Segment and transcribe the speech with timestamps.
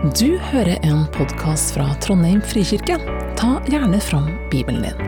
[0.00, 2.94] Du hører en podkast fra Trondheim frikirke.
[3.36, 5.02] Ta gjerne fram Bibelen din.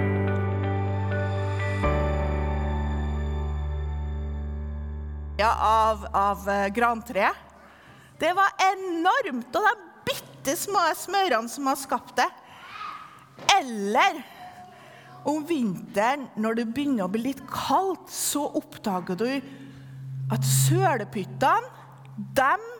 [5.40, 7.40] Ja, av, av eh, grantreet.
[8.20, 12.28] Det var enormt, og de bitte små smørene som har skapt det.
[13.56, 14.20] Eller
[15.24, 19.28] om vinteren, når det begynner å bli litt kaldt, så oppdager du
[20.36, 21.80] at sølepyttene,
[22.36, 22.72] dem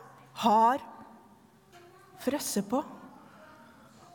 [0.45, 0.92] har
[2.23, 2.81] frosset på.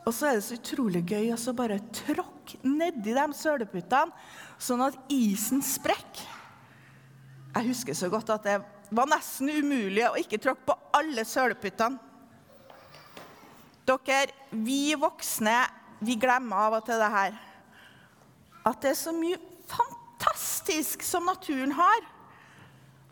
[0.07, 4.15] Og så er det så utrolig gøy å bare tråkke nedi de søleputene,
[4.57, 6.37] sånn at isen sprekker.
[7.49, 8.59] Jeg husker så godt at det
[8.95, 11.99] var nesten umulig å ikke tråkke på alle søleputene.
[13.89, 15.55] Dere, vi voksne,
[16.05, 17.37] vi glemmer av og til det her.
[18.69, 19.39] At det er så mye
[19.69, 22.05] fantastisk som naturen har.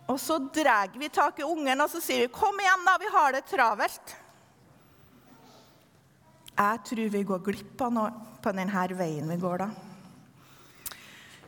[0.07, 3.09] Og så drar vi tak i ungen og så sier vi, 'Kom igjen, da, vi
[3.11, 4.15] har det travelt'.
[6.57, 9.67] Jeg tror vi går glipp av noe på denne veien vi går da.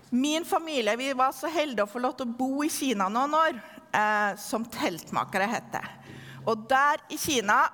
[0.10, 3.34] Min familie vi var så heldige å få lov til å bo i Kina noen
[3.34, 3.60] år,
[3.94, 5.78] eh, som teltmakere het.
[6.46, 7.68] Og der i Kina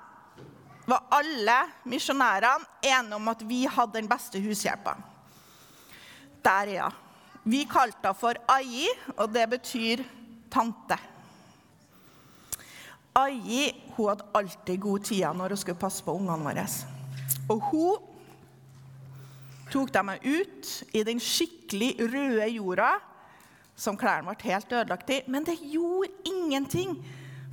[0.86, 4.96] var alle misjonærene enige om at vi hadde den beste hushjelpa.
[6.42, 6.90] Der, ja.
[7.44, 10.04] Vi kalte henne for Ai, og det betyr
[10.50, 10.98] tante.
[13.16, 16.95] Ai hun hadde alltid gode tider når hun skulle passe på ungene våre.
[17.52, 18.12] Og hun
[19.70, 22.96] tok dem ut i den skikkelig røde jorda,
[23.76, 25.20] som klærne ble helt ødelagt i.
[25.28, 26.96] Men det gjorde ingenting,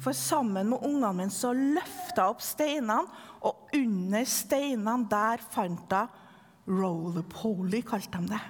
[0.03, 3.03] for sammen med ungene mine så løfta opp steinene,
[3.44, 6.07] og under steinene der fant jeg
[6.67, 8.44] roller-poly, kalte de det.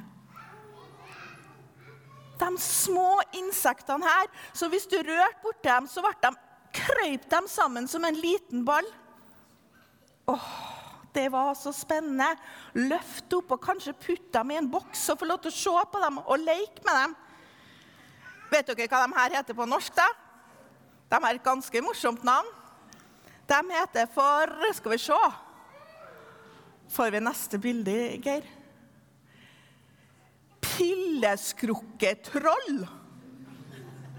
[2.41, 6.33] De små insektene her, så hvis du rørte borti dem, så ble de,
[6.73, 8.85] krøyp de sammen som en liten ball.
[10.29, 10.47] Åh,
[11.13, 12.27] det var så spennende.
[12.77, 15.75] Løft opp og kanskje putte dem i en boks og få lov til å se
[15.91, 17.11] på dem og leke med dem.
[18.53, 19.93] Vet dere hva de her heter på norsk?
[19.97, 20.09] da?
[21.13, 22.49] De har et ganske morsomt navn.
[23.49, 24.43] De heter for
[24.73, 25.21] Skal vi se
[26.93, 27.91] Får vi neste bilde,
[28.21, 28.43] Geir?
[30.61, 32.87] Pilleskrukketroll.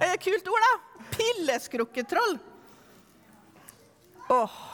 [0.01, 0.73] Er det et kult ord, da?
[1.15, 2.35] Pilleskrukketroll.
[4.35, 4.74] Åh.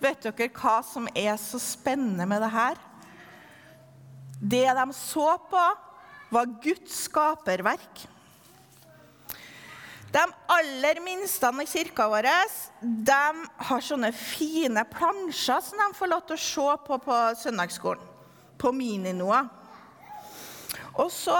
[0.00, 2.78] Vet dere hva som er så spennende med det her?
[4.40, 5.66] Det de så på,
[6.30, 8.06] var Guds skaperverk.
[10.10, 12.26] De aller minste i kirka vår
[12.80, 13.20] de
[13.68, 18.08] har sånne fine plansjer som de får lov til å se på på søndagsskolen.
[18.58, 19.44] På Mininoa.
[20.98, 21.36] Og så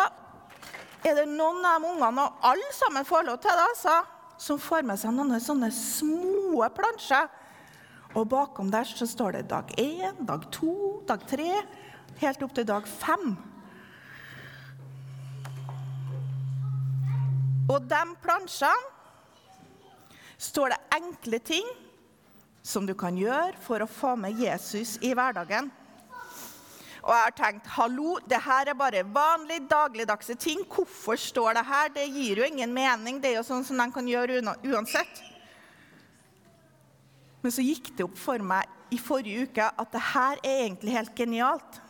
[1.02, 3.96] er det noen av de ungene, og alle sammen får lov til det, altså,
[4.40, 7.28] som får med seg noen sånne små plansjer.
[8.18, 11.62] Og bakom der så står det dag én, dag to, dag tre,
[12.18, 13.36] helt opp til dag fem.
[17.70, 18.98] Og de plansjene
[20.40, 21.68] står det enkle ting
[22.66, 25.70] som du kan gjøre for å få med Jesus i hverdagen.
[27.00, 30.66] Og jeg har tenkt hallo, det her er bare vanlige dagligdagse ting.
[30.68, 31.92] Hvorfor står det her?
[31.94, 33.22] Det gir jo ingen mening.
[33.22, 35.29] Det er jo sånn som de kan gjøre uansett.
[37.40, 40.96] Men så gikk det opp for meg i forrige uke at det her er egentlig
[40.96, 41.80] helt genialt.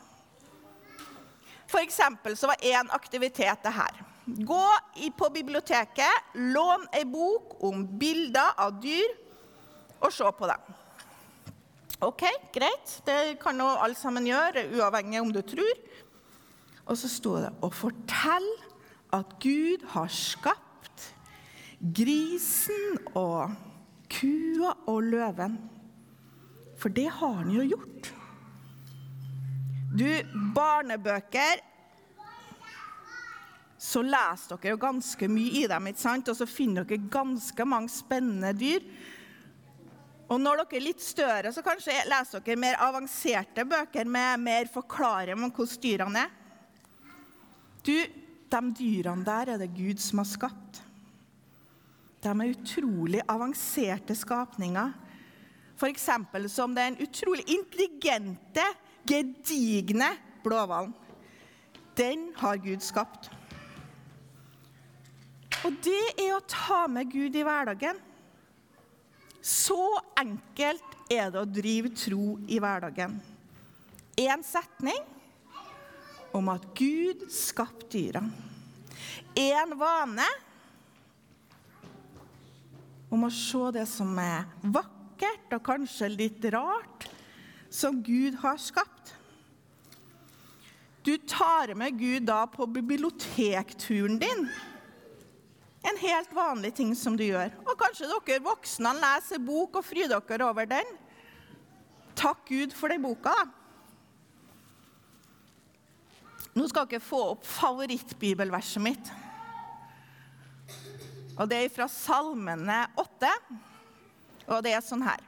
[1.71, 4.03] For eksempel så var én aktivitet det her.
[4.27, 4.65] Gå
[5.19, 9.16] på biblioteket, lån ei bok om bilder av dyr,
[10.00, 10.77] og se på dem.
[12.00, 12.25] OK,
[12.55, 12.93] greit.
[13.05, 15.81] Det kan jo alle sammen gjøre, uavhengig om du tror.
[16.87, 18.71] Og så sto det å fortelle
[19.15, 21.10] at Gud har skapt
[21.81, 23.53] grisen og
[24.10, 25.56] kua og løven.
[26.81, 28.12] For det har han jo gjort.
[29.91, 30.06] Du,
[30.54, 31.66] barnebøker
[33.81, 36.28] så leser dere jo ganske mye i dem, ikke sant?
[36.28, 38.84] og så finner dere ganske mange spennende dyr.
[40.31, 44.68] Og når dere er litt større, så kanskje leser dere mer avanserte bøker med mer
[44.71, 46.36] forklaring om hvordan dyrene er.
[47.80, 47.97] Du,
[48.53, 50.83] de dyrene der er det Gud som har skapt.
[52.21, 54.93] De er utrolig avanserte skapninger.
[55.81, 56.09] F.eks.
[56.53, 58.65] som den utrolig intelligente,
[59.09, 60.13] gedigne
[60.45, 60.93] blåhvalen.
[61.97, 63.31] Den har Gud skapt.
[65.65, 67.99] Og det er å ta med Gud i hverdagen.
[69.41, 69.81] Så
[70.21, 73.17] enkelt er det å drive tro i hverdagen.
[74.21, 75.01] Én setning
[76.37, 78.22] om at Gud skapte dyra.
[79.37, 80.28] Én vane
[83.10, 87.09] om å se det som er vakkert og kanskje litt rart
[87.71, 89.15] som Gud har skapt.
[91.03, 94.48] Du tar med Gud da på bibliotekturen din.
[95.80, 97.54] En helt vanlig ting som du gjør.
[97.65, 100.92] Og kanskje dere voksne leser bok og fryder dere over den.
[102.21, 103.33] Takk Gud for den boka.
[106.53, 109.12] Nå skal dere få opp favorittbibelverset mitt.
[111.41, 113.28] Og Det er fra Salmene 8,
[114.51, 115.22] og det er sånn her.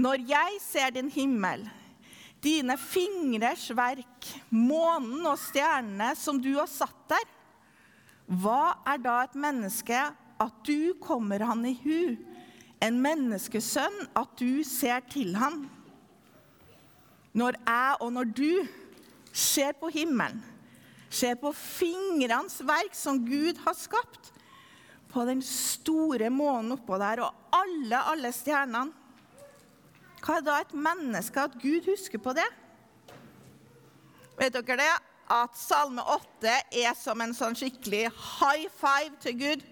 [0.00, 1.66] Når jeg ser din himmel,
[2.40, 7.26] dine fingres verk, månen og stjernene som du har satt der,
[8.28, 9.98] hva er da et menneske
[10.38, 12.16] at du kommer han i hu,
[12.80, 15.66] en menneskesønn at du ser til han?
[17.36, 18.52] Når jeg og når du
[19.36, 20.40] ser på himmelen,
[21.12, 24.32] ser på fingrenes verk som Gud har skapt,
[25.08, 28.92] på den store månen oppå der og alle, alle stjernene.
[30.18, 32.46] Hva er da et menneske at Gud husker på det?
[34.38, 34.90] Vet dere det?
[35.28, 39.64] At Salme 8 er som en sånn skikkelig high five til Gud.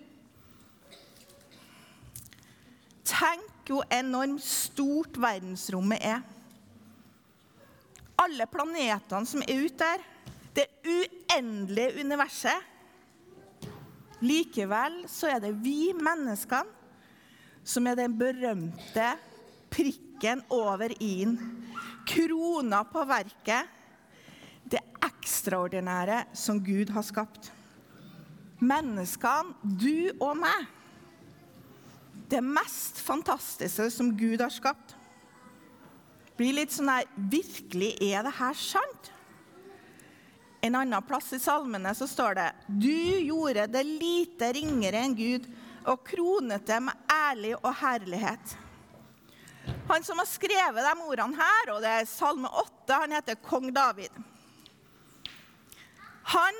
[3.06, 6.23] Tenk hvor enormt stort verdensrommet er.
[8.21, 10.05] Alle planetene som er ute der.
[10.56, 12.75] Det uendelige universet.
[14.25, 16.73] Likevel så er det vi menneskene
[17.67, 19.09] som er den berømte
[19.75, 21.35] prikken over i-en.
[22.07, 23.73] Krona på verket.
[24.67, 27.51] Det ekstraordinære som Gud har skapt.
[28.63, 30.71] Menneskene, du og meg.
[32.31, 34.95] Det mest fantastiske som Gud har skapt.
[36.37, 39.12] Blir litt sånn her Virkelig, er det her sant?
[40.67, 45.47] En annen plass i salmene så står det Du gjorde det lite ringere enn Gud
[45.87, 48.57] og kronet det med ærlig og herlighet.
[49.87, 53.69] Han som har skrevet de ordene her, og det er Salme 8, han heter kong
[53.75, 54.15] David.
[56.35, 56.59] Han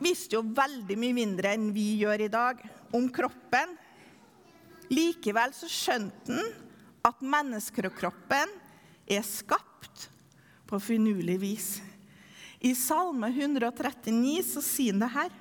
[0.00, 2.62] visste jo veldig mye mindre enn vi gjør i dag,
[2.96, 3.74] om kroppen.
[4.92, 6.54] Likevel så skjønte han
[7.06, 8.56] at menneskekroppen
[9.06, 10.08] er skapt
[10.66, 11.68] på finurlig vis.
[12.60, 15.34] I Salme 139 så sier han det her.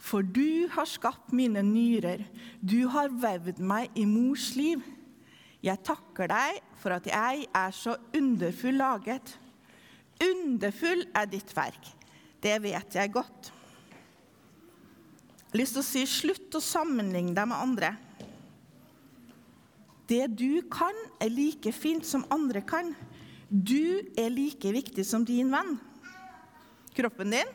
[0.00, 2.24] For du har skapt mine nyrer,
[2.60, 4.80] du har vevd meg i mors liv.
[5.60, 9.34] Jeg takker deg for at jeg er så underfull laget.
[10.24, 11.92] Underfull er ditt verk,
[12.40, 13.52] det vet jeg godt.
[15.50, 17.92] Jeg har lyst til å si slutt å sammenligne deg med andre.
[20.10, 22.94] Det du kan, er like fint som andre kan.
[23.50, 25.74] Du er like viktig som din venn.
[26.94, 27.48] Kroppen din,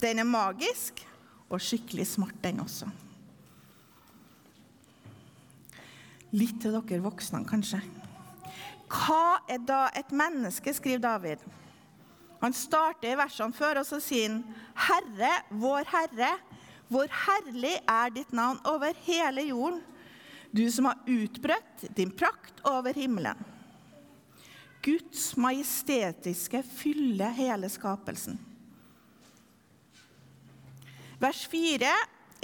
[0.00, 1.00] den er magisk
[1.48, 2.90] og skikkelig smart, den også.
[6.36, 7.80] Litt til dere voksne, kanskje.
[8.92, 11.48] Hva er da et menneske, skriver David.
[12.42, 14.42] Han starter i versene før, og så sier han,
[14.84, 16.34] Herre, vår Herre,
[16.92, 19.80] hvor herlig er ditt navn over hele jorden,
[20.52, 23.55] du som har utbrøtt din prakt over himmelen.
[24.86, 28.38] Guds majestetiske fyller hele skapelsen.
[31.18, 31.90] Vers 4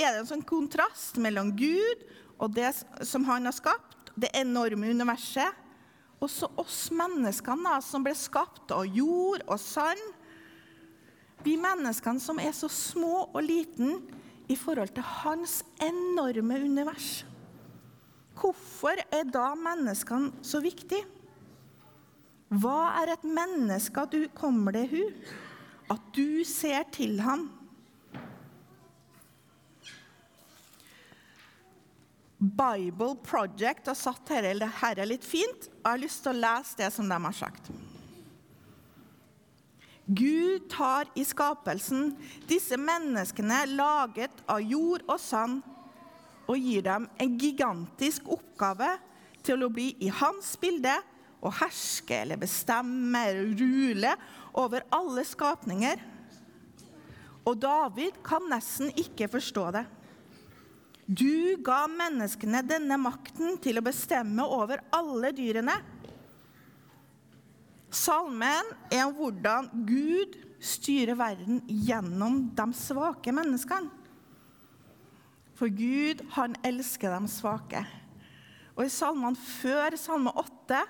[0.00, 2.06] er det en sånn kontrast mellom Gud
[2.42, 2.72] og det
[3.06, 5.60] som han har skapt, det enorme universet,
[6.22, 10.02] og så oss menneskene som ble skapt av jord og sand.
[11.42, 13.98] Vi menneskene som er så små og liten
[14.50, 17.24] i forhold til hans enorme univers.
[18.38, 21.06] Hvorfor er da menneskene så viktige?
[22.52, 25.02] Hva er et menneske at du kommer deg hu?
[25.92, 27.46] At du ser til ham?
[32.42, 35.68] Bible Project har satt dette litt fint.
[35.70, 37.70] og Jeg har lyst til å lese det som de har sagt.
[40.12, 42.10] Gud tar i skapelsen
[42.50, 45.62] disse menneskene laget av jord og sand,
[46.50, 48.90] og gir dem en gigantisk oppgave
[49.46, 50.98] til å bli i hans bilde
[51.42, 54.12] og herske eller bestemme eller rule
[54.62, 56.02] over alle skapninger.
[57.42, 59.82] Og David kan nesten ikke forstå det.
[61.06, 65.74] Du ga menneskene denne makten til å bestemme over alle dyrene.
[67.92, 73.90] Salmen er om hvordan Gud styrer verden gjennom de svake menneskene.
[75.58, 77.82] For Gud, han elsker de svake.
[78.72, 80.80] Og i salmene før salme 8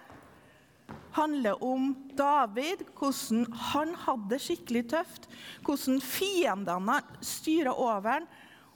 [1.16, 5.28] handler om David, hvordan han hadde det skikkelig tøft.
[5.66, 8.28] Hvordan fiendene styra over ham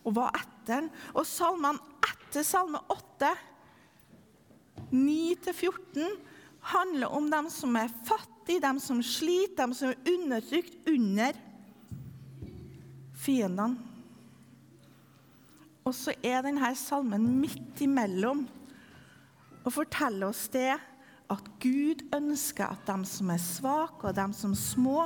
[0.06, 0.90] og var etter ham.
[1.16, 3.32] Og salmene etter salme 8,
[4.92, 6.16] 9-14,
[6.66, 11.38] handler om dem som er fattige, dem som sliter, dem som er undertrykt under
[13.16, 13.82] fiendene.
[15.86, 18.42] Og så er denne salmen midt imellom
[19.62, 20.74] og forteller oss det
[21.32, 24.98] at Gud ønsker at dem som er svake, og dem som er små,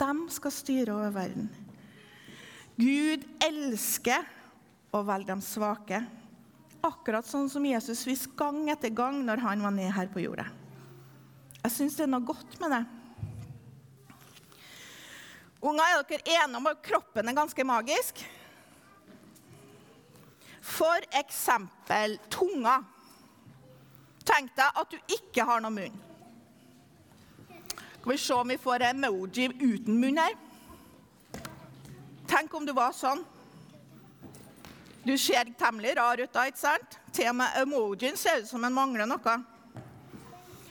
[0.00, 1.50] dem skal styre over verden.
[2.80, 4.24] Gud elsker
[4.96, 6.00] å velge de svake.
[6.80, 10.46] Akkurat sånn som Jesus viste gang etter gang når han var nede her på jorda.
[11.60, 12.84] Jeg syns det er noe godt med det.
[15.60, 18.22] Unger, er dere enige om at kroppen er ganske magisk?
[20.64, 22.78] For eksempel tunga.
[24.24, 25.98] Tenk deg at du ikke har noen munn.
[28.00, 30.36] Skal vi se om vi får en emoji uten munn her?
[32.30, 33.24] Tenk om du var sånn.
[35.04, 36.98] Du ser temmelig rar ut da, ikke sant?
[37.12, 39.36] Til og med emojien ser ut som den mangler noe.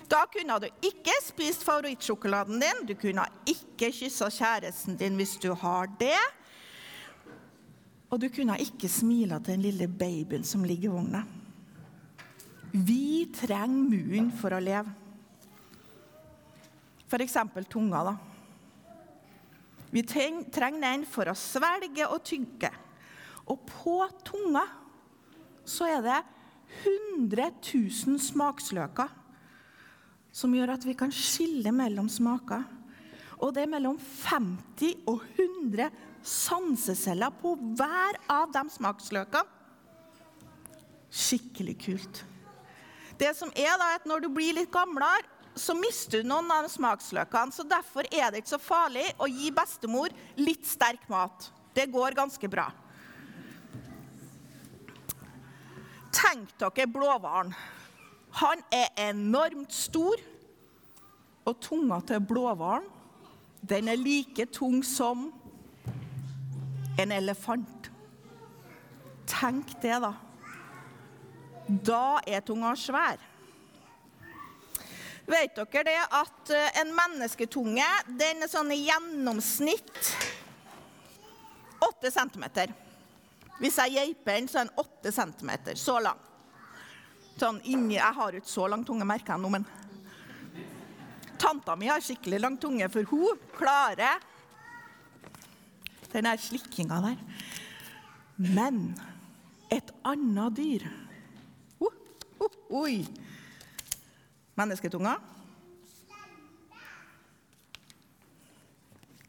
[0.10, 5.51] Da kunne du ikke spist favorittsjokoladen din, du kunne ikke kyssa kjæresten din hvis du
[5.53, 6.18] har det.
[8.10, 11.22] Og du kunne ikke smila til den lille babyen som ligger i vogna.
[12.72, 14.92] Vi trenger munnen for å leve.
[17.10, 17.38] F.eks.
[17.70, 18.04] tunga.
[18.04, 18.18] da.
[19.90, 22.70] Vi trenger den for å svelge og tygge.
[23.50, 24.68] Og på tunga
[25.66, 26.20] så er det
[26.86, 29.16] 100 000 smaksløker
[30.30, 32.68] som gjør at vi kan skille mellom smaker.
[33.40, 35.90] Og det er mellom 50 og 100
[36.22, 39.58] sanseceller på hver av de smaksløkene.
[41.10, 42.20] Skikkelig kult.
[43.20, 46.64] Det som er da, at Når du blir litt gamlere, så mister du noen av
[46.64, 47.52] de smaksløkene.
[47.52, 51.50] så Derfor er det ikke så farlig å gi bestemor litt sterk mat.
[51.76, 52.70] Det går ganske bra.
[56.16, 57.52] Tenk dere blåhvalen.
[58.40, 60.16] Han er enormt stor,
[61.46, 62.86] og tunga til blåhvalen
[63.62, 65.32] den er like tung som
[67.00, 67.92] en elefant.
[69.28, 70.14] Tenk det, da.
[71.70, 73.22] Da er tunga svær.
[75.30, 77.86] Vet dere det at eh, en mennesketunge
[78.18, 80.00] den er sånn i gjennomsnitt
[81.86, 82.46] 8 cm.
[83.60, 85.52] Hvis jeg geiper den, så er den 8 cm.
[85.78, 86.18] Så lang.
[87.38, 89.68] Sånn inni, Jeg har ikke så lang tunge, merker jeg nå, men
[91.40, 94.18] Tanta mi har skikkelig lang tunge, for hun klarer
[96.10, 97.22] den der slikkinga der.
[98.36, 98.82] Men
[99.72, 100.90] et annet dyr
[102.70, 103.02] Oi!
[104.60, 105.16] Mennesketunga.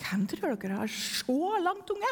[0.01, 2.11] Hvem tror dere har så lang tunge?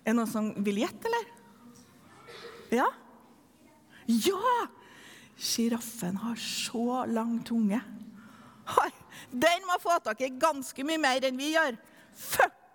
[0.00, 1.30] Er det noen som vil gjette, eller?
[2.74, 2.88] Ja?
[4.10, 4.56] Ja!
[5.40, 7.80] Sjiraffen har så lang tunge.
[9.30, 11.78] Den må få tak i ganske mye mer enn vi gjør.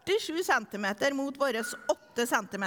[0.07, 2.65] 47 cm mot våre 8 cm.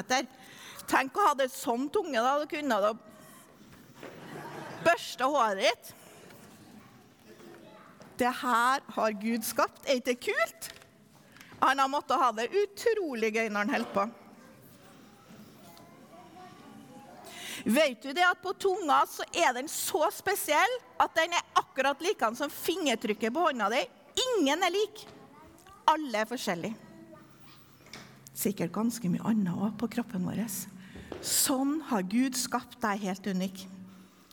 [0.88, 2.20] Tenk å ha det sånn tunge.
[2.20, 2.94] da, Du kunne da
[4.84, 5.94] børste håret ditt.
[8.18, 9.84] Det her har Gud skapt.
[9.86, 10.70] Er ikke det kult?
[11.60, 14.08] Han har måttet ha det utrolig gøy når han holder på.
[17.68, 22.00] Vet du det at på tunga så er den så spesiell at den er akkurat
[22.02, 23.82] lik som fingertrykket på hånda di?
[24.38, 25.02] Ingen er lik.
[25.90, 26.74] Alle er forskjellige.
[28.38, 30.44] Sikkert ganske mye annet òg på kroppen vår.
[31.24, 33.66] Sånn har Gud skapt deg helt unik.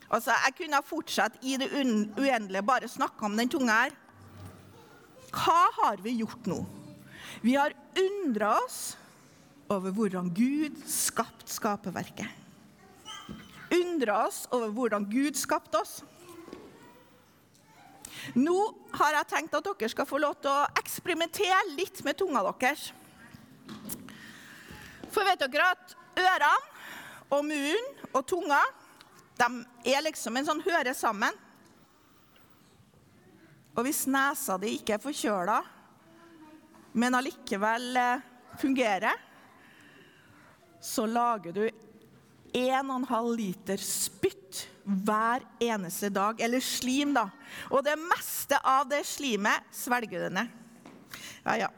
[0.10, 3.96] Altså, Jeg kunne fortsatt i det uendelige bare snakka om den tunga her.
[5.36, 6.62] Hva har vi gjort nå?
[7.42, 8.96] Vi har undra oss
[9.70, 12.30] over hvordan Gud skapte skaperverket.
[13.74, 16.04] Undra oss over hvordan Gud skapte oss.
[18.34, 18.56] Nå
[18.96, 22.88] har jeg tenkt at dere skal få lov til å eksperimentere litt med tunga deres.
[25.14, 26.54] For vet dere at ørene
[27.34, 28.62] og munnen og tunga
[29.36, 31.36] de er liksom en sånn høre sammen.
[33.76, 35.58] Og hvis nesa di ikke er forkjøla,
[36.96, 38.24] men allikevel eh,
[38.62, 39.20] fungerer,
[40.80, 41.66] så lager du
[42.56, 46.40] 1,5 liter spytt hver eneste dag.
[46.40, 47.28] Eller slim, da.
[47.74, 50.54] Og det meste av det slimet svelger du ned.
[51.44, 51.72] Ja, ja.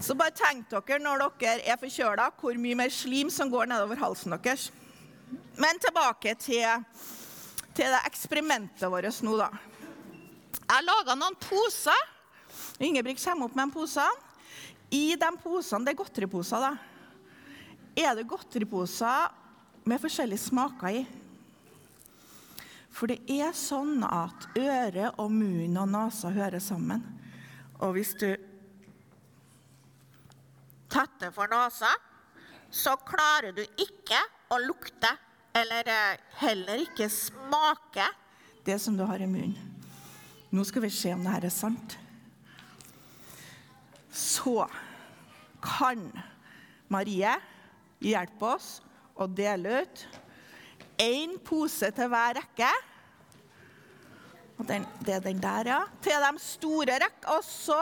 [0.00, 4.00] Så bare tenk dere når dere er forkjøla, hvor mye mer slim som går nedover
[4.00, 4.70] halsen deres.
[5.60, 6.86] Men tilbake til,
[7.76, 9.50] til det eksperimentet vårt nå, da.
[10.70, 12.08] Jeg laga noen poser.
[12.80, 14.08] Ingebrigt kommer opp med en pose.
[14.90, 16.72] I de posene, det er godteriposer, da.
[17.94, 19.28] er det godteriposer
[19.84, 21.06] med forskjellige smaker i.
[22.90, 27.04] For det er sånn at øre og munn og nese hører sammen.
[27.84, 28.30] Og hvis du
[30.90, 31.90] tetter for nesa,
[32.70, 34.20] så klarer du ikke
[34.50, 35.10] å lukte
[35.56, 38.06] eller eh, heller ikke smake
[38.64, 39.56] det som du har i munnen.
[40.50, 41.96] Nå skal vi se om dette er sant.
[44.10, 44.66] Så
[45.62, 46.02] kan
[46.90, 47.32] Marie
[48.02, 48.70] hjelpe oss
[49.14, 50.04] å dele ut
[51.00, 52.70] én pose til hver rekke.
[54.58, 55.80] Og den, det er den der, ja.
[56.04, 57.36] Til de store rekkene.
[57.38, 57.78] Og så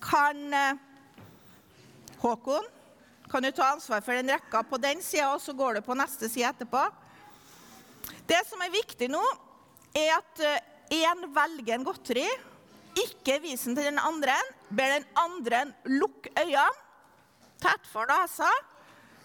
[0.00, 0.78] kan eh,
[2.20, 2.66] Håkon
[3.30, 5.94] kan du ta ansvar for den rekka på den sida, og så går du på
[5.94, 6.82] neste side etterpå.
[8.26, 9.22] Det som er viktig nå,
[9.94, 10.42] er at
[10.90, 12.26] én eh, velger en godteri.
[12.98, 14.34] Ikke vis den til den andre.
[14.68, 16.66] Ber den andre lukke øynene,
[17.62, 18.48] tett for nesa,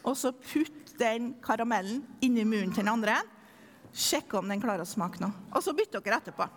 [0.05, 3.17] og så putt den karamellen inni munnen til den andre.
[3.95, 5.33] Sjekk om den klarer å smake noe.
[5.55, 6.47] Og så bytter dere etterpå.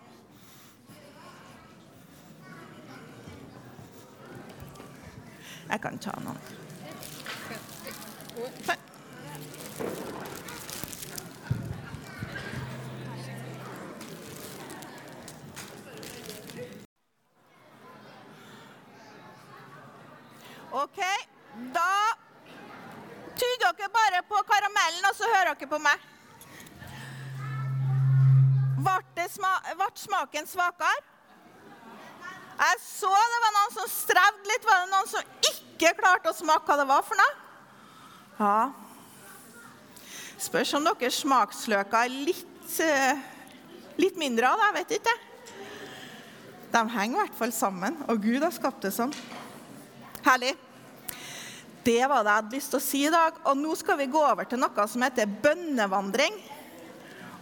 [5.70, 6.38] Jeg kan ta noen.
[20.70, 20.98] OK,
[21.74, 21.90] da
[23.36, 26.08] tyder dere bare på karamellen, og så hører dere på meg.
[28.78, 29.52] Ble, sma
[29.94, 31.04] smaken svakere?
[32.58, 34.64] Jeg så det var noen som strevde litt.
[34.66, 35.34] Var det noen som
[35.78, 37.34] ikke klarte å smake hva det var for noe?
[38.38, 38.58] Ja.
[40.38, 43.18] Spørs om dere smaksløker er litt, uh,
[43.98, 44.68] litt mindre av det.
[44.68, 45.16] Jeg vet ikke.
[46.74, 47.98] De henger i hvert fall sammen.
[48.10, 49.14] Og Gud har skapt det sånn.
[50.26, 50.54] Herlig.
[51.86, 53.38] Det var det jeg hadde lyst til å si i dag.
[53.48, 56.36] Og nå skal vi gå over til noe som heter bønnevandring.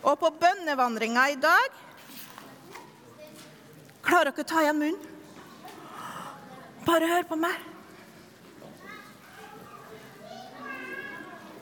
[0.06, 1.82] Og på bønnevandringa i dag
[4.06, 5.14] Klarer dere å ta igjen munnen?
[6.86, 7.56] Bare hør på meg.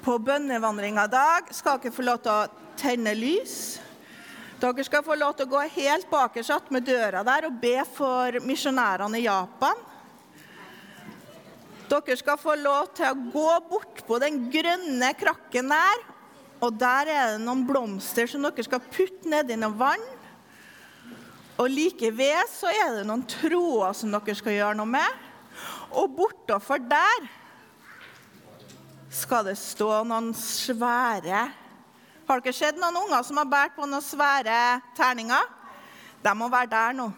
[0.04, 3.54] På bønnevandringa i dag skal dere få lov til å tenne lys.
[4.60, 8.36] Dere skal få lov til å gå helt bakerst med døra der og be for
[8.44, 9.78] misjonærene i Japan.
[11.88, 16.02] Dere skal få lov til å gå bort på den grønne krakken der.
[16.60, 20.04] Og der er det noen blomster som dere skal putte nedi noe vann.
[21.56, 25.24] Og like ved så er det noen tråder som dere skal gjøre noe med.
[25.96, 27.24] Og bortafor der
[29.14, 31.44] skal det stå noen svære
[32.24, 35.50] Har dere sett noen unger som har båret på noen svære terninger?
[36.24, 37.10] De må være der nå.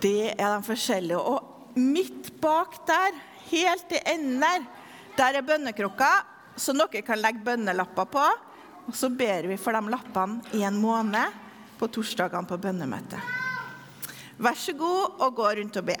[0.00, 1.18] Det er de forskjellige.
[1.20, 3.18] Og midt bak der,
[3.50, 4.64] helt i enden der,
[5.18, 6.10] der er bønnekrukka,
[6.56, 8.24] som dere kan legge bønnelapper på.
[8.88, 11.36] Og så ber vi for de lappene i en måned
[11.76, 13.20] på torsdagene på bønnemøtet.
[14.42, 16.00] Vær så god og gå rundt og be.